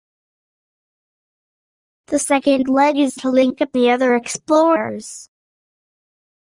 The 2.07 2.17
second 2.17 2.67
leg 2.67 2.97
is 2.97 3.13
to 3.17 3.29
link 3.29 3.61
up 3.61 3.71
the 3.71 3.91
other 3.91 4.15
explorers. 4.15 5.29